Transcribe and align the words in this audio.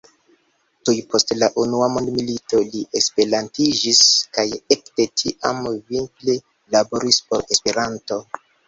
Tuj 0.87 0.95
post 1.11 1.33
la 1.41 1.49
unua 1.63 1.89
mondmilito 1.97 2.63
li 2.71 2.81
esperantiĝis, 3.01 4.03
kaj 4.39 4.49
ekde 4.77 5.09
tiam 5.23 5.65
vigle 5.95 6.41
laboris 6.79 7.25
por 7.31 7.51
Esperanto. 7.59 8.25